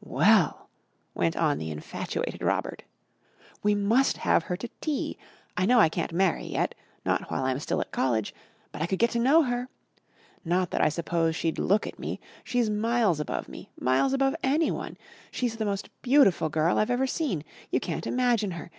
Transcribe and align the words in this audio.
"Well," 0.00 0.70
went 1.12 1.36
on 1.36 1.58
the 1.58 1.70
infatuated 1.70 2.40
Robert, 2.40 2.84
"we 3.62 3.74
must 3.74 4.16
have 4.16 4.44
her 4.44 4.56
to 4.56 4.70
tea. 4.80 5.18
I 5.54 5.66
know 5.66 5.78
I 5.80 5.90
can't 5.90 6.14
marry 6.14 6.44
yet 6.46 6.74
not 7.04 7.30
while 7.30 7.44
I'm 7.44 7.58
still 7.58 7.82
at 7.82 7.90
college 7.90 8.34
but 8.72 8.80
I 8.80 8.86
could 8.86 8.98
get 8.98 9.10
to 9.10 9.18
know 9.18 9.42
her. 9.42 9.68
Not 10.46 10.70
that 10.70 10.80
I 10.80 10.88
suppose 10.88 11.36
she'd 11.36 11.58
look 11.58 11.86
at 11.86 11.98
me. 11.98 12.18
She's 12.42 12.70
miles 12.70 13.20
above 13.20 13.50
me 13.50 13.68
miles 13.78 14.14
above 14.14 14.34
anyone. 14.42 14.96
She's 15.30 15.56
the 15.58 15.66
most 15.66 15.90
beautiful 16.00 16.48
girl 16.48 16.78
I've 16.78 16.88
ever 16.90 17.06
seen. 17.06 17.44
You 17.70 17.78
can't 17.78 18.06
imagine 18.06 18.52
her. 18.52 18.70